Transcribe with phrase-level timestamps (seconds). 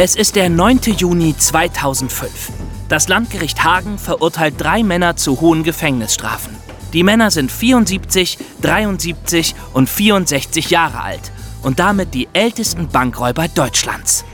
[0.00, 0.78] Es ist der 9.
[0.96, 2.52] Juni 2005.
[2.88, 6.56] Das Landgericht Hagen verurteilt drei Männer zu hohen Gefängnisstrafen.
[6.92, 11.32] Die Männer sind 74, 73 und 64 Jahre alt
[11.64, 14.24] und damit die ältesten Bankräuber Deutschlands.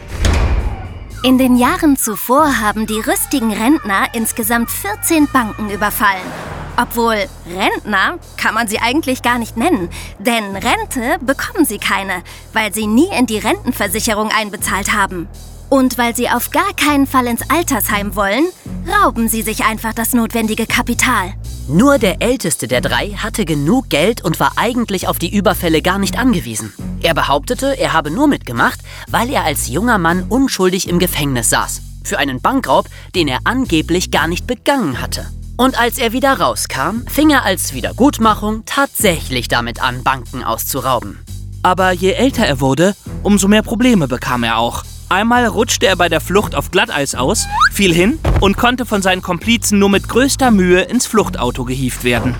[1.22, 6.30] In den Jahren zuvor haben die rüstigen Rentner insgesamt 14 Banken überfallen.
[6.76, 9.88] Obwohl Rentner kann man sie eigentlich gar nicht nennen,
[10.18, 12.22] denn Rente bekommen sie keine,
[12.52, 15.26] weil sie nie in die Rentenversicherung einbezahlt haben.
[15.68, 18.46] Und weil sie auf gar keinen Fall ins Altersheim wollen,
[18.86, 21.34] rauben sie sich einfach das notwendige Kapital.
[21.66, 25.98] Nur der älteste der drei hatte genug Geld und war eigentlich auf die Überfälle gar
[25.98, 26.72] nicht angewiesen.
[27.02, 31.80] Er behauptete, er habe nur mitgemacht, weil er als junger Mann unschuldig im Gefängnis saß.
[32.04, 35.26] Für einen Bankraub, den er angeblich gar nicht begangen hatte.
[35.56, 41.18] Und als er wieder rauskam, fing er als Wiedergutmachung tatsächlich damit an, Banken auszurauben.
[41.62, 44.84] Aber je älter er wurde, umso mehr Probleme bekam er auch.
[45.08, 49.22] Einmal rutschte er bei der Flucht auf Glatteis aus, fiel hin und konnte von seinen
[49.22, 52.34] Komplizen nur mit größter Mühe ins Fluchtauto gehievt werden.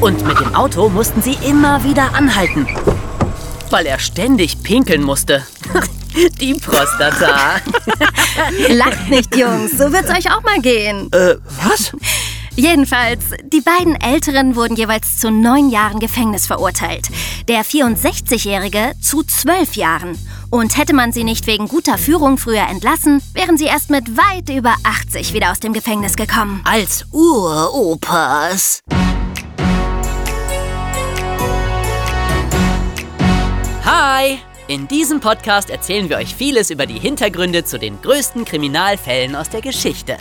[0.00, 2.66] Und mit dem Auto mussten sie immer wieder anhalten,
[3.70, 5.46] weil er ständig pinkeln musste.
[6.40, 7.56] Die Prostata.
[8.70, 11.12] Lacht nicht, Jungs, so wird's euch auch mal gehen.
[11.12, 11.92] Äh, was?
[12.54, 17.08] Jedenfalls, die beiden Älteren wurden jeweils zu neun Jahren Gefängnis verurteilt.
[17.48, 20.18] Der 64-Jährige zu zwölf Jahren.
[20.50, 24.48] Und hätte man sie nicht wegen guter Führung früher entlassen, wären sie erst mit weit
[24.48, 26.62] über 80 wieder aus dem Gefängnis gekommen.
[26.64, 28.80] Als Uropas.
[33.84, 34.38] Hi!
[34.68, 39.48] In diesem Podcast erzählen wir euch vieles über die Hintergründe zu den größten Kriminalfällen aus
[39.48, 40.16] der Geschichte.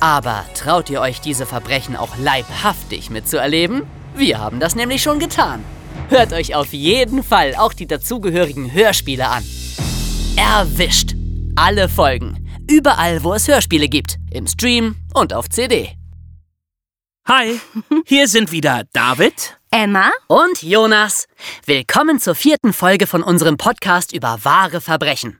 [0.00, 3.82] Aber traut ihr euch diese Verbrechen auch leibhaftig mitzuerleben?
[4.14, 5.64] Wir haben das nämlich schon getan.
[6.10, 9.44] Hört euch auf jeden Fall auch die dazugehörigen Hörspiele an.
[10.36, 11.14] Erwischt!
[11.54, 12.48] Alle Folgen.
[12.68, 14.16] Überall, wo es Hörspiele gibt.
[14.32, 15.96] Im Stream und auf CD.
[17.28, 17.60] Hi,
[18.06, 19.56] hier sind wieder David.
[19.70, 20.10] Emma?
[20.26, 21.28] Und Jonas.
[21.64, 25.38] Willkommen zur vierten Folge von unserem Podcast über wahre Verbrechen.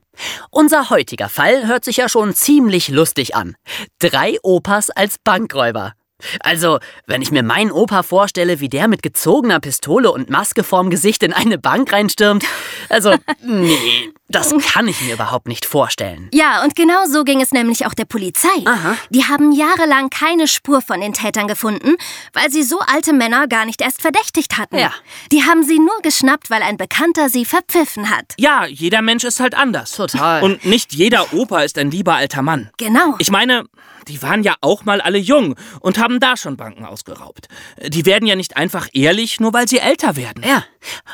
[0.51, 3.57] Unser heutiger Fall hört sich ja schon ziemlich lustig an.
[3.99, 5.95] Drei Opas als Bankräuber.
[6.39, 10.89] Also, wenn ich mir meinen Opa vorstelle, wie der mit gezogener Pistole und Maske vorm
[10.89, 12.43] Gesicht in eine Bank reinstürmt,
[12.89, 16.29] also, nee, das kann ich mir überhaupt nicht vorstellen.
[16.33, 18.49] Ja, und genau so ging es nämlich auch der Polizei.
[18.65, 18.95] Aha.
[19.09, 21.95] Die haben jahrelang keine Spur von den Tätern gefunden,
[22.33, 24.77] weil sie so alte Männer gar nicht erst verdächtigt hatten.
[24.77, 24.93] Ja.
[25.31, 28.33] Die haben sie nur geschnappt, weil ein Bekannter sie verpfiffen hat.
[28.37, 29.91] Ja, jeder Mensch ist halt anders.
[29.93, 30.43] Total.
[30.43, 32.69] Und nicht jeder Opa ist ein lieber alter Mann.
[32.77, 33.15] Genau.
[33.19, 33.65] Ich meine,
[34.07, 37.47] die waren ja auch mal alle jung und haben da schon Banken ausgeraubt.
[37.87, 40.43] Die werden ja nicht einfach ehrlich, nur weil sie älter werden.
[40.47, 40.63] Ja.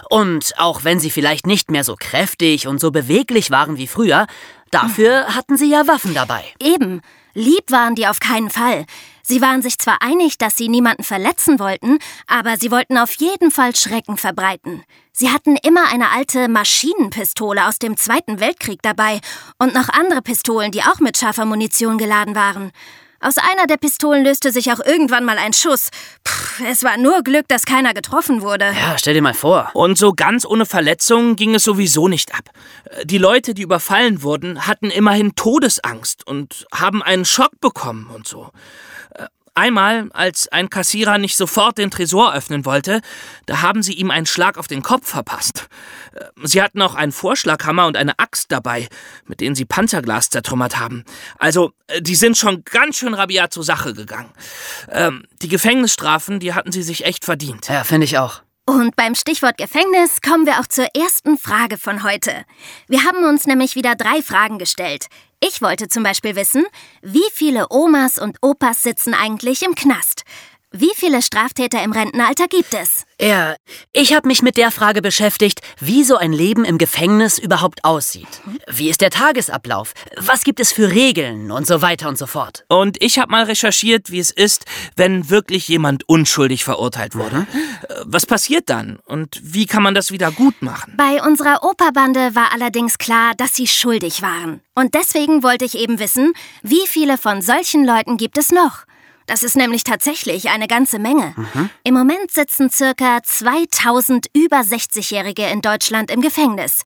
[0.09, 4.27] Und auch wenn sie vielleicht nicht mehr so kräftig und so beweglich waren wie früher,
[4.71, 6.43] dafür hatten sie ja Waffen dabei.
[6.59, 7.01] Eben.
[7.33, 8.85] Lieb waren die auf keinen Fall.
[9.29, 13.51] Sie waren sich zwar einig, dass sie niemanden verletzen wollten, aber sie wollten auf jeden
[13.51, 14.85] Fall Schrecken verbreiten.
[15.11, 19.19] Sie hatten immer eine alte Maschinenpistole aus dem Zweiten Weltkrieg dabei
[19.59, 22.71] und noch andere Pistolen, die auch mit scharfer Munition geladen waren.
[23.19, 25.89] Aus einer der Pistolen löste sich auch irgendwann mal ein Schuss.
[26.23, 28.65] Puh, es war nur Glück, dass keiner getroffen wurde.
[28.79, 29.71] Ja, stell dir mal vor.
[29.73, 32.49] Und so ganz ohne Verletzungen ging es sowieso nicht ab.
[33.03, 38.51] Die Leute, die überfallen wurden, hatten immerhin Todesangst und haben einen Schock bekommen und so.
[39.57, 43.01] Einmal, als ein Kassierer nicht sofort den Tresor öffnen wollte,
[43.47, 45.67] da haben sie ihm einen Schlag auf den Kopf verpasst.
[46.43, 48.87] Sie hatten auch einen Vorschlaghammer und eine Axt dabei,
[49.25, 51.05] mit denen sie Panzerglas zertrümmert haben.
[51.39, 54.29] Also, die sind schon ganz schön rabiat zur Sache gegangen.
[54.91, 57.67] Ähm, die Gefängnisstrafen, die hatten sie sich echt verdient.
[57.67, 58.43] Ja, finde ich auch.
[58.69, 62.43] Und beim Stichwort Gefängnis kommen wir auch zur ersten Frage von heute.
[62.87, 65.07] Wir haben uns nämlich wieder drei Fragen gestellt.
[65.39, 66.65] Ich wollte zum Beispiel wissen,
[67.03, 70.23] wie viele Omas und Opas sitzen eigentlich im Knast?
[70.73, 73.05] Wie viele Straftäter im Rentenalter gibt es?
[73.21, 73.55] Ja,
[73.93, 78.27] ich habe mich mit der Frage beschäftigt, wie so ein Leben im Gefängnis überhaupt aussieht.
[78.67, 79.93] Wie ist der Tagesablauf?
[80.17, 82.65] Was gibt es für Regeln und so weiter und so fort?
[82.67, 84.65] Und ich habe mal recherchiert, wie es ist,
[84.97, 87.47] wenn wirklich jemand unschuldig verurteilt wurde.
[88.03, 88.99] Was passiert dann?
[89.05, 90.95] Und wie kann man das wieder gut machen?
[90.97, 94.59] Bei unserer Operbande war allerdings klar, dass sie schuldig waren.
[94.75, 98.85] Und deswegen wollte ich eben wissen, wie viele von solchen Leuten gibt es noch?
[99.27, 101.35] Das ist nämlich tatsächlich eine ganze Menge.
[101.83, 106.83] Im Moment sitzen circa 2000 über 60-Jährige in Deutschland im Gefängnis.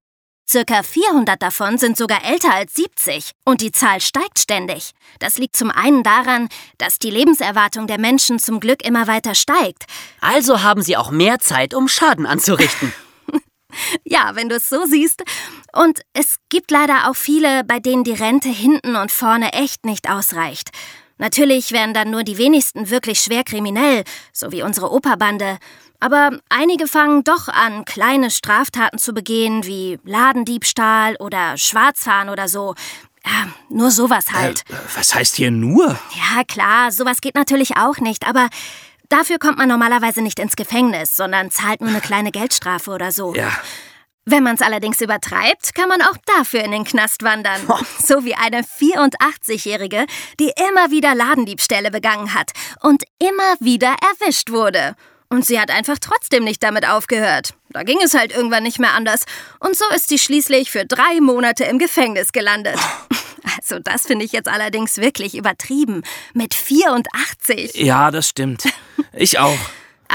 [0.50, 4.92] Circa 400 davon sind sogar älter als 70 und die Zahl steigt ständig.
[5.20, 9.86] Das liegt zum einen daran, dass die Lebenserwartung der Menschen zum Glück immer weiter steigt.
[10.20, 12.92] Also haben sie auch mehr Zeit, um Schaden anzurichten.
[14.04, 15.24] Ja, wenn du es so siehst.
[15.74, 20.10] Und es gibt leider auch viele, bei denen die Rente hinten und vorne echt nicht
[20.10, 20.70] ausreicht.
[21.22, 24.04] Natürlich wären dann nur die wenigsten wirklich schwer kriminell,
[24.34, 25.60] so wie unsere Operbande.
[26.00, 32.74] Aber einige fangen doch an, kleine Straftaten zu begehen, wie Ladendiebstahl oder Schwarzfahren oder so.
[33.24, 34.64] Ja, nur sowas halt.
[34.68, 35.90] Äh, was heißt hier nur?
[35.90, 38.50] Ja, klar, sowas geht natürlich auch nicht, aber
[39.10, 43.36] dafür kommt man normalerweise nicht ins Gefängnis, sondern zahlt nur eine kleine Geldstrafe oder so.
[43.36, 43.52] Ja.
[44.32, 47.60] Wenn man es allerdings übertreibt, kann man auch dafür in den Knast wandern.
[48.02, 50.06] So wie eine 84-Jährige,
[50.40, 54.96] die immer wieder Ladendiebstähle begangen hat und immer wieder erwischt wurde.
[55.28, 57.56] Und sie hat einfach trotzdem nicht damit aufgehört.
[57.72, 59.26] Da ging es halt irgendwann nicht mehr anders.
[59.60, 62.80] Und so ist sie schließlich für drei Monate im Gefängnis gelandet.
[63.58, 66.04] Also das finde ich jetzt allerdings wirklich übertrieben.
[66.34, 67.76] Mit 84.
[67.76, 68.64] Ja, das stimmt.
[69.12, 69.58] Ich auch.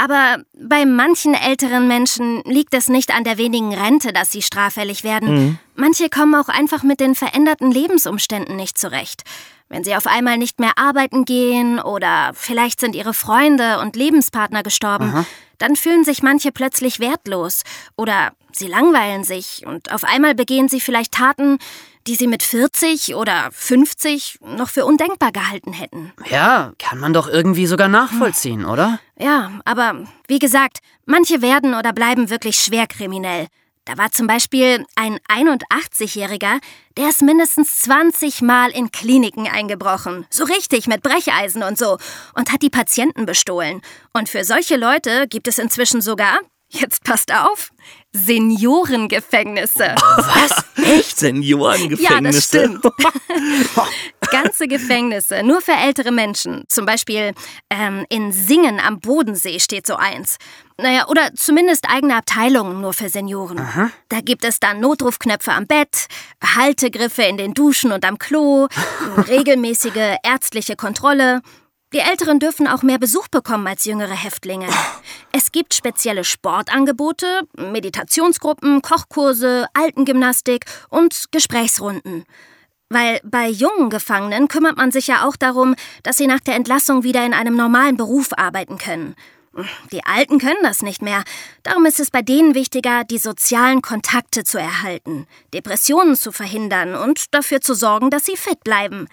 [0.01, 5.03] Aber bei manchen älteren Menschen liegt es nicht an der wenigen Rente, dass sie straffällig
[5.03, 5.29] werden.
[5.29, 5.59] Mhm.
[5.75, 9.23] Manche kommen auch einfach mit den veränderten Lebensumständen nicht zurecht.
[9.69, 14.63] Wenn sie auf einmal nicht mehr arbeiten gehen oder vielleicht sind ihre Freunde und Lebenspartner
[14.63, 15.25] gestorben, Aha.
[15.57, 17.63] dann fühlen sich manche plötzlich wertlos
[17.97, 21.57] oder sie langweilen sich und auf einmal begehen sie vielleicht Taten,
[22.07, 26.13] die sie mit 40 oder 50 noch für undenkbar gehalten hätten.
[26.29, 28.99] Ja, kann man doch irgendwie sogar nachvollziehen, oder?
[29.19, 33.47] Ja, aber wie gesagt, manche werden oder bleiben wirklich schwer kriminell.
[33.87, 36.59] Da war zum Beispiel ein 81-Jähriger,
[36.97, 40.25] der ist mindestens 20 Mal in Kliniken eingebrochen.
[40.29, 41.97] So richtig, mit Brecheisen und so.
[42.33, 43.81] Und hat die Patienten bestohlen.
[44.11, 47.71] Und für solche Leute gibt es inzwischen sogar, jetzt passt auf,
[48.13, 49.95] Seniorengefängnisse.
[49.95, 50.65] Was?
[50.83, 51.17] Echt?
[51.19, 52.13] Seniorengefängnisse?
[52.13, 52.83] Ja, das stimmt.
[54.31, 56.63] Ganze Gefängnisse, nur für ältere Menschen.
[56.67, 57.33] Zum Beispiel
[57.69, 60.37] ähm, in Singen am Bodensee steht so eins.
[60.79, 63.59] Naja, oder zumindest eigene Abteilungen nur für Senioren.
[63.59, 63.89] Aha.
[64.09, 66.07] Da gibt es dann Notrufknöpfe am Bett,
[66.43, 68.67] Haltegriffe in den Duschen und am Klo,
[69.27, 71.41] regelmäßige ärztliche Kontrolle.
[71.93, 74.67] Die Älteren dürfen auch mehr Besuch bekommen als jüngere Häftlinge.
[75.31, 82.25] Es gibt spezielle Sportangebote, Meditationsgruppen, Kochkurse, Altengymnastik und Gesprächsrunden.
[82.89, 87.03] Weil bei jungen Gefangenen kümmert man sich ja auch darum, dass sie nach der Entlassung
[87.03, 89.15] wieder in einem normalen Beruf arbeiten können.
[89.91, 91.23] Die Alten können das nicht mehr.
[91.63, 97.33] Darum ist es bei denen wichtiger, die sozialen Kontakte zu erhalten, Depressionen zu verhindern und
[97.33, 99.07] dafür zu sorgen, dass sie fit bleiben.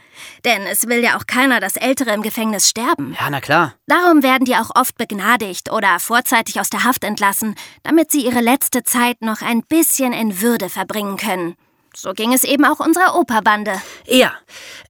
[0.45, 3.17] Denn es will ja auch keiner, dass Ältere im Gefängnis sterben.
[3.19, 3.75] Ja, na klar.
[3.87, 8.41] Darum werden die auch oft begnadigt oder vorzeitig aus der Haft entlassen, damit sie ihre
[8.41, 11.57] letzte Zeit noch ein bisschen in Würde verbringen können.
[11.97, 13.81] So ging es eben auch unserer Operbande.
[14.07, 14.33] Ja.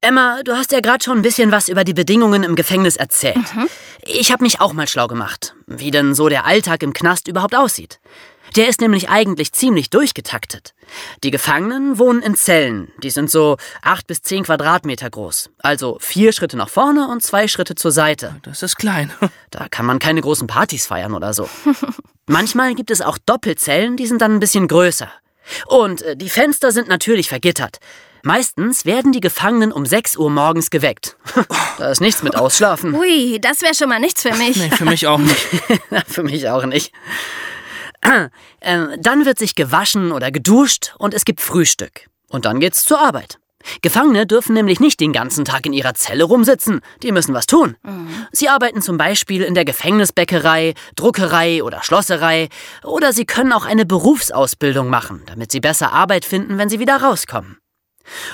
[0.01, 3.55] Emma, du hast ja gerade schon ein bisschen was über die Bedingungen im Gefängnis erzählt.
[3.55, 3.69] Mhm.
[4.03, 7.55] Ich habe mich auch mal schlau gemacht, wie denn so der Alltag im Knast überhaupt
[7.55, 8.01] aussieht.
[8.57, 10.75] Der ist nämlich eigentlich ziemlich durchgetaktet.
[11.25, 12.93] Die Gefangenen wohnen in Zellen.
[13.03, 15.51] Die sind so acht bis zehn Quadratmeter groß.
[15.59, 18.37] Also vier Schritte nach vorne und zwei Schritte zur Seite.
[18.43, 19.13] Das ist klein.
[19.51, 21.49] Da kann man keine großen Partys feiern oder so.
[22.27, 25.09] Manchmal gibt es auch Doppelzellen, die sind dann ein bisschen größer.
[25.67, 27.79] Und äh, die Fenster sind natürlich vergittert.
[28.23, 31.17] Meistens werden die Gefangenen um 6 Uhr morgens geweckt.
[31.79, 32.95] da ist nichts mit Ausschlafen.
[32.95, 34.57] Ui, das wäre schon mal nichts für mich.
[34.57, 35.47] Nee, für mich auch nicht.
[36.07, 36.93] für mich auch nicht.
[38.01, 38.29] Äh,
[38.99, 42.09] dann wird sich gewaschen oder geduscht und es gibt Frühstück.
[42.29, 43.39] Und dann geht's zur Arbeit.
[43.83, 46.81] Gefangene dürfen nämlich nicht den ganzen Tag in ihrer Zelle rumsitzen.
[47.03, 47.77] Die müssen was tun.
[47.83, 48.09] Mhm.
[48.33, 52.49] Sie arbeiten zum Beispiel in der Gefängnisbäckerei, Druckerei oder Schlosserei.
[52.83, 56.97] Oder sie können auch eine Berufsausbildung machen, damit sie besser Arbeit finden, wenn sie wieder
[56.97, 57.59] rauskommen.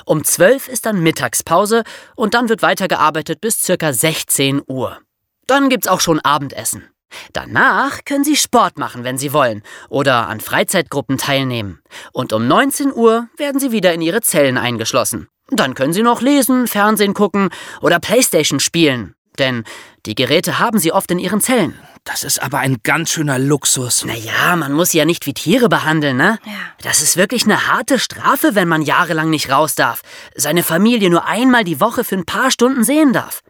[0.05, 1.85] Um 12 ist dann Mittagspause
[2.17, 4.99] und dann wird weitergearbeitet bis circa 16 Uhr.
[5.47, 6.89] Dann gibt's auch schon Abendessen.
[7.33, 11.81] Danach können Sie Sport machen, wenn Sie wollen, oder an Freizeitgruppen teilnehmen.
[12.13, 15.29] Und um 19 Uhr werden Sie wieder in Ihre Zellen eingeschlossen.
[15.51, 17.51] Dann können Sie noch lesen, Fernsehen gucken
[17.81, 19.15] oder Playstation spielen.
[19.39, 19.65] Denn
[20.07, 21.79] die Geräte haben Sie oft in Ihren Zellen.
[22.05, 24.05] Das ist aber ein ganz schöner Luxus.
[24.05, 26.39] Naja, man muss sie ja nicht wie Tiere behandeln, ne?
[26.47, 26.53] Ja.
[26.83, 30.01] Das ist wirklich eine harte Strafe, wenn man jahrelang nicht raus darf.
[30.35, 33.43] Seine Familie nur einmal die Woche für ein paar Stunden sehen darf.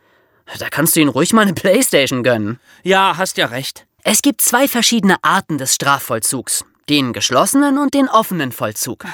[0.59, 2.59] Da kannst du ihn ruhig mal eine Playstation gönnen.
[2.83, 3.87] Ja, hast ja recht.
[4.03, 6.65] Es gibt zwei verschiedene Arten des Strafvollzugs.
[6.89, 9.05] Den geschlossenen und den offenen Vollzug.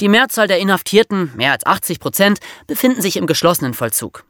[0.00, 4.24] Die Mehrzahl der Inhaftierten, mehr als 80 Prozent, befinden sich im geschlossenen Vollzug.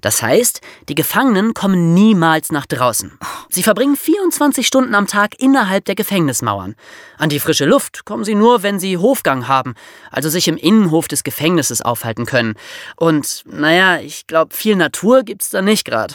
[0.00, 3.18] Das heißt, die Gefangenen kommen niemals nach draußen.
[3.48, 6.74] Sie verbringen 24 Stunden am Tag innerhalb der Gefängnismauern.
[7.18, 9.74] An die frische Luft kommen sie nur, wenn sie Hofgang haben,
[10.10, 12.54] also sich im Innenhof des Gefängnisses aufhalten können.
[12.96, 16.14] Und, naja, ich glaube, viel Natur gibt's da nicht gerade.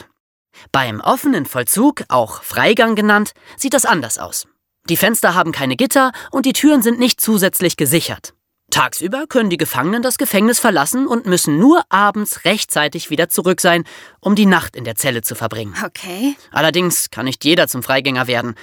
[0.72, 4.46] Beim offenen Vollzug, auch Freigang genannt, sieht das anders aus.
[4.88, 8.35] Die Fenster haben keine Gitter und die Türen sind nicht zusätzlich gesichert.
[8.76, 13.84] Tagsüber können die Gefangenen das Gefängnis verlassen und müssen nur abends rechtzeitig wieder zurück sein,
[14.20, 15.74] um die Nacht in der Zelle zu verbringen.
[15.82, 16.36] Okay.
[16.50, 18.54] Allerdings kann nicht jeder zum Freigänger werden.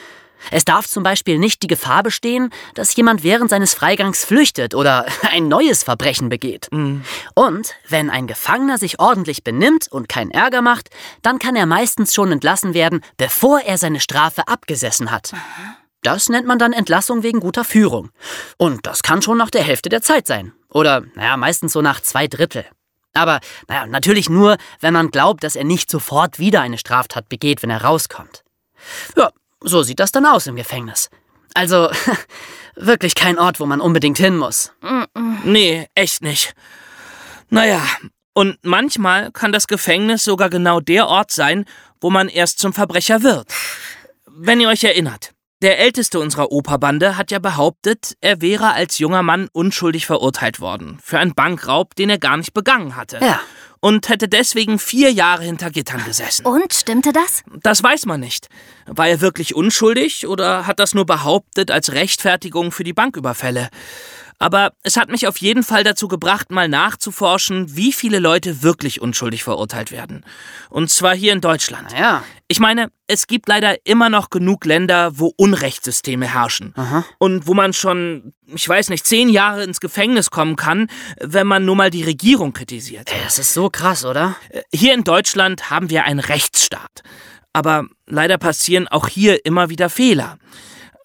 [0.51, 5.07] Es darf zum Beispiel nicht die Gefahr bestehen, dass jemand während seines Freigangs flüchtet oder
[5.31, 6.67] ein neues Verbrechen begeht.
[7.33, 10.91] Und wenn ein Gefangener sich ordentlich benimmt und keinen Ärger macht,
[11.23, 15.33] dann kann er meistens schon entlassen werden, bevor er seine Strafe abgesessen hat.
[16.03, 18.09] Das nennt man dann Entlassung wegen guter Führung.
[18.57, 20.53] Und das kann schon nach der Hälfte der Zeit sein.
[20.69, 22.65] Oder, naja, meistens so nach zwei Drittel.
[23.13, 27.63] Aber, naja, natürlich nur, wenn man glaubt, dass er nicht sofort wieder eine Straftat begeht,
[27.63, 28.43] wenn er rauskommt.
[29.15, 29.31] Ja,
[29.61, 31.09] so sieht das dann aus im Gefängnis.
[31.53, 31.89] Also,
[32.75, 34.73] wirklich kein Ort, wo man unbedingt hin muss.
[35.43, 36.53] Nee, echt nicht.
[37.49, 37.81] Naja,
[38.33, 41.65] und manchmal kann das Gefängnis sogar genau der Ort sein,
[42.01, 43.53] wo man erst zum Verbrecher wird.
[44.25, 45.33] Wenn ihr euch erinnert.
[45.63, 50.99] Der älteste unserer Operbande hat ja behauptet, er wäre als junger Mann unschuldig verurteilt worden.
[51.01, 53.19] Für einen Bankraub, den er gar nicht begangen hatte.
[53.21, 53.39] Ja.
[53.79, 56.45] Und hätte deswegen vier Jahre hinter Gittern gesessen.
[56.45, 57.43] Und stimmte das?
[57.61, 58.49] Das weiß man nicht.
[58.87, 63.69] War er wirklich unschuldig oder hat das nur behauptet als Rechtfertigung für die Banküberfälle?
[64.39, 68.99] Aber es hat mich auf jeden Fall dazu gebracht, mal nachzuforschen, wie viele Leute wirklich
[68.99, 70.25] unschuldig verurteilt werden.
[70.69, 71.93] Und zwar hier in Deutschland.
[71.97, 72.25] Ja.
[72.53, 76.75] Ich meine, es gibt leider immer noch genug Länder, wo Unrechtssysteme herrschen.
[77.17, 80.87] Und wo man schon, ich weiß nicht, zehn Jahre ins Gefängnis kommen kann,
[81.19, 83.11] wenn man nur mal die Regierung kritisiert.
[83.23, 84.35] Das ist so krass, oder?
[84.71, 87.01] Hier in Deutschland haben wir einen Rechtsstaat.
[87.53, 90.37] Aber leider passieren auch hier immer wieder Fehler.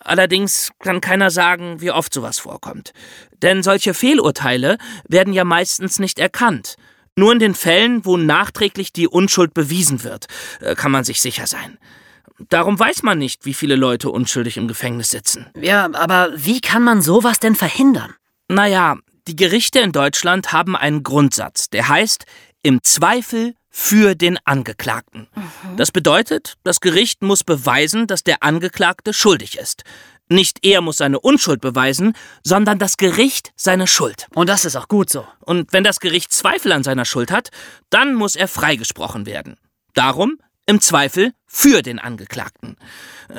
[0.01, 2.93] Allerdings kann keiner sagen, wie oft sowas vorkommt.
[3.41, 4.77] Denn solche Fehlurteile
[5.09, 6.77] werden ja meistens nicht erkannt.
[7.19, 10.27] Nur in den Fällen, wo nachträglich die Unschuld bewiesen wird,
[10.61, 11.77] äh, kann man sich sicher sein.
[12.49, 15.47] Darum weiß man nicht, wie viele Leute unschuldig im Gefängnis sitzen.
[15.61, 18.15] Ja, aber wie kann man sowas denn verhindern?
[18.47, 22.25] Naja, die Gerichte in Deutschland haben einen Grundsatz, der heißt
[22.63, 25.27] im Zweifel für den Angeklagten.
[25.77, 29.83] Das bedeutet, das Gericht muss beweisen, dass der Angeklagte schuldig ist.
[30.29, 34.27] Nicht er muss seine Unschuld beweisen, sondern das Gericht seine Schuld.
[34.35, 35.27] Und das ist auch gut so.
[35.41, 37.51] Und wenn das Gericht Zweifel an seiner Schuld hat,
[37.91, 39.57] dann muss er freigesprochen werden.
[39.95, 42.77] Darum im Zweifel für den Angeklagten.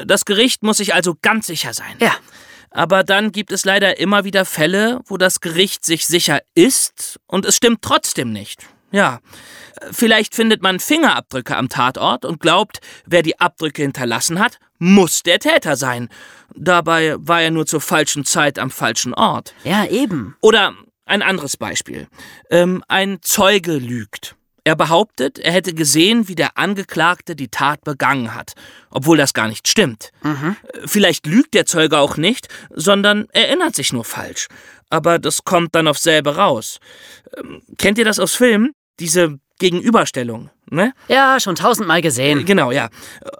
[0.05, 1.96] Das Gericht muss sich also ganz sicher sein.
[2.00, 2.15] Ja.
[2.72, 7.46] Aber dann gibt es leider immer wieder Fälle, wo das Gericht sich sicher ist und
[7.46, 8.67] es stimmt trotzdem nicht.
[8.91, 9.19] Ja.
[9.91, 15.39] Vielleicht findet man Fingerabdrücke am Tatort und glaubt, wer die Abdrücke hinterlassen hat, muss der
[15.39, 16.10] Täter sein.
[16.56, 19.53] Dabei war er nur zur falschen Zeit am falschen Ort.
[19.63, 20.36] Ja, eben.
[20.41, 20.74] Oder
[21.06, 22.08] ein anderes Beispiel.
[22.50, 24.36] Ähm, ein Zeuge lügt.
[24.63, 28.53] Er behauptet, er hätte gesehen, wie der Angeklagte die Tat begangen hat,
[28.91, 30.12] obwohl das gar nicht stimmt.
[30.24, 30.53] Äh,
[30.86, 34.48] Vielleicht lügt der Zeuge auch nicht, sondern erinnert sich nur falsch.
[34.89, 36.79] Aber das kommt dann auf selbe raus.
[37.38, 38.74] Ähm, kennt ihr das aus Filmen?
[39.00, 40.94] Diese Gegenüberstellung, ne?
[41.08, 42.46] Ja, schon tausendmal gesehen.
[42.46, 42.89] Genau, ja.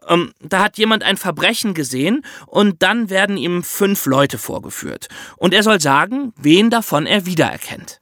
[0.08, 5.08] Ähm, da hat jemand ein Verbrechen gesehen und dann werden ihm fünf Leute vorgeführt.
[5.38, 8.02] Und er soll sagen, wen davon er wiedererkennt.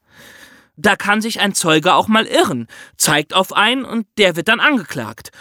[0.75, 4.59] Da kann sich ein Zeuge auch mal irren, zeigt auf einen und der wird dann
[4.59, 5.31] angeklagt.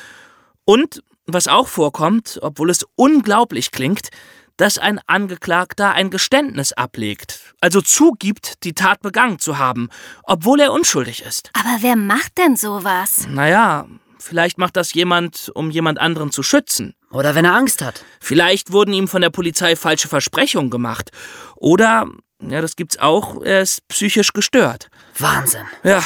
[0.65, 4.09] Und, was auch vorkommt, obwohl es unglaublich klingt,
[4.57, 9.89] dass ein Angeklagter ein Geständnis ablegt, also zugibt, die Tat begangen zu haben,
[10.23, 11.51] obwohl er unschuldig ist.
[11.55, 13.27] Aber wer macht denn sowas?
[13.29, 13.87] Naja,
[14.19, 16.95] vielleicht macht das jemand, um jemand anderen zu schützen.
[17.11, 18.05] Oder wenn er Angst hat.
[18.21, 21.11] Vielleicht wurden ihm von der Polizei falsche Versprechungen gemacht.
[21.55, 22.07] Oder,
[22.41, 24.89] ja, das gibt's auch, er ist psychisch gestört.
[25.19, 25.67] Wahnsinn.
[25.83, 26.03] Ja,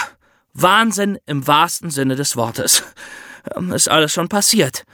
[0.52, 2.82] Wahnsinn im wahrsten Sinne des Wortes.
[3.56, 4.84] Ähm, Ist alles schon passiert.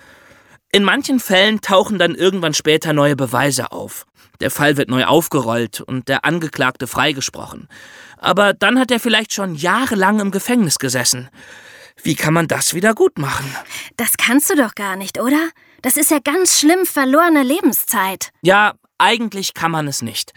[0.77, 4.05] In manchen Fällen tauchen dann irgendwann später neue Beweise auf.
[4.41, 7.69] Der Fall wird neu aufgerollt und der Angeklagte freigesprochen.
[8.19, 11.31] Aber dann hat er vielleicht schon jahrelang im Gefängnis gesessen.
[12.03, 13.51] Wie kann man das wieder gut machen?
[13.97, 15.49] Das kannst du doch gar nicht, oder?
[15.81, 18.29] Das ist ja ganz schlimm verlorene Lebenszeit.
[18.43, 20.35] Ja, eigentlich kann man es nicht.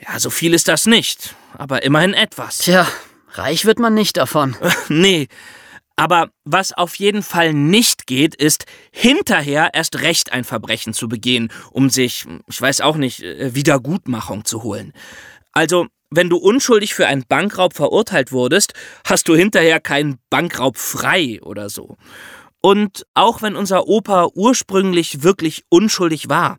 [0.01, 2.59] Ja, so viel ist das nicht, aber immerhin etwas.
[2.59, 2.87] Tja,
[3.33, 4.57] reich wird man nicht davon.
[4.89, 5.29] Nee.
[5.97, 11.53] Aber was auf jeden Fall nicht geht, ist, hinterher erst recht ein Verbrechen zu begehen,
[11.71, 14.93] um sich, ich weiß auch nicht, äh, Wiedergutmachung zu holen.
[15.53, 18.75] Also, wenn du unschuldig für einen Bankraub verurteilt wurdest,
[19.07, 21.97] hast du hinterher keinen Bankraub frei oder so.
[22.61, 26.59] Und auch wenn unser Opa ursprünglich wirklich unschuldig war,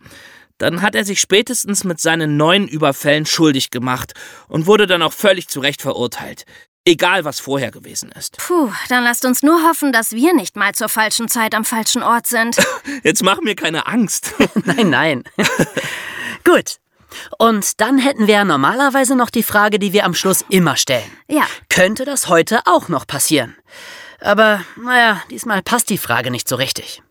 [0.58, 4.14] dann hat er sich spätestens mit seinen neuen Überfällen schuldig gemacht
[4.48, 6.46] und wurde dann auch völlig zu Recht verurteilt.
[6.88, 8.38] Egal, was vorher gewesen ist.
[8.38, 12.04] Puh, dann lasst uns nur hoffen, dass wir nicht mal zur falschen Zeit am falschen
[12.04, 12.58] Ort sind.
[13.04, 14.36] Jetzt mach mir keine Angst.
[14.66, 15.24] nein, nein.
[16.44, 16.78] Gut.
[17.40, 21.10] Und dann hätten wir normalerweise noch die Frage, die wir am Schluss immer stellen.
[21.28, 21.48] Ja.
[21.70, 23.56] Könnte das heute auch noch passieren?
[24.20, 27.02] Aber, naja, diesmal passt die Frage nicht so richtig.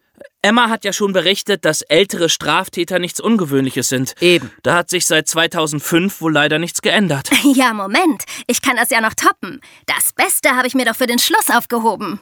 [0.45, 4.15] Emma hat ja schon berichtet, dass ältere Straftäter nichts Ungewöhnliches sind.
[4.21, 4.51] Eben.
[4.63, 7.31] Da hat sich seit 2005 wohl leider nichts geändert.
[7.55, 8.25] Ja, Moment.
[8.47, 9.61] Ich kann das ja noch toppen.
[9.87, 12.21] Das Beste habe ich mir doch für den Schluss aufgehoben.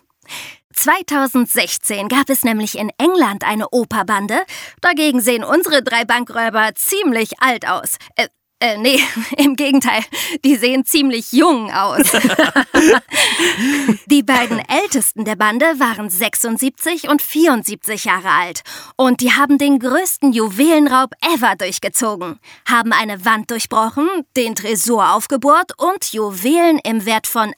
[0.74, 4.42] 2016 gab es nämlich in England eine Operbande.
[4.80, 7.96] Dagegen sehen unsere drei Bankräuber ziemlich alt aus.
[8.16, 8.28] Äh,
[8.62, 9.00] äh, nee,
[9.36, 10.02] im Gegenteil.
[10.44, 12.12] Die sehen ziemlich jung aus.
[14.06, 18.62] die beiden Ältesten der Bande waren 76 und 74 Jahre alt.
[18.96, 22.38] Und die haben den größten Juwelenraub ever durchgezogen.
[22.68, 27.52] Haben eine Wand durchbrochen, den Tresor aufgebohrt und Juwelen im Wert von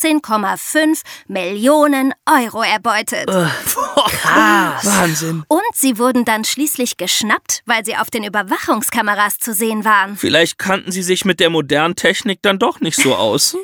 [0.00, 3.28] 18,5 Millionen Euro erbeutet.
[3.28, 3.46] Äh,
[3.94, 4.84] krass.
[4.84, 5.44] Wahnsinn.
[5.46, 10.16] Und sie wurden dann schließlich geschnappt, weil sie auf den Überwachungskameras zu sehen waren.
[10.48, 13.54] Vielleicht kannten sie sich mit der modernen Technik dann doch nicht so aus.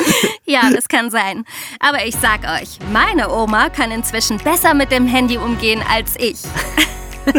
[0.44, 1.46] ja, das kann sein.
[1.80, 6.36] Aber ich sag euch, meine Oma kann inzwischen besser mit dem Handy umgehen als ich.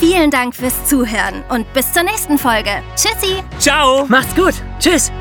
[0.00, 2.82] Vielen Dank fürs Zuhören und bis zur nächsten Folge.
[2.96, 3.44] Tschüssi.
[3.60, 4.04] Ciao.
[4.08, 4.54] Macht's gut.
[4.80, 5.12] Tschüss.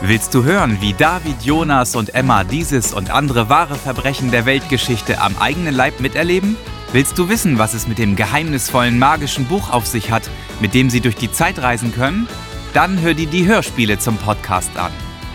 [0.00, 5.20] Willst du hören, wie David, Jonas und Emma dieses und andere wahre Verbrechen der Weltgeschichte
[5.20, 6.56] am eigenen Leib miterleben?
[6.94, 10.90] Willst du wissen, was es mit dem geheimnisvollen magischen Buch auf sich hat, mit dem
[10.90, 12.28] sie durch die Zeit reisen können?
[12.72, 14.92] Dann hör dir die Hörspiele zum Podcast an.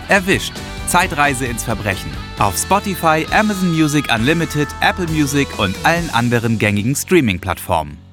[0.08, 0.54] Erwischt.
[0.86, 2.10] Zeitreise ins Verbrechen.
[2.38, 8.09] Auf Spotify, Amazon Music Unlimited, Apple Music und allen anderen gängigen Streaming-Plattformen.